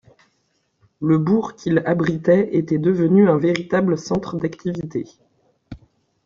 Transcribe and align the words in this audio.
Le 0.99 1.19
bourg 1.19 1.55
qu'il 1.55 1.83
abritait 1.85 2.55
était 2.55 2.79
devenu 2.79 3.29
un 3.29 3.37
véritable 3.37 3.99
centre 3.99 4.35
d’activité. 4.37 5.05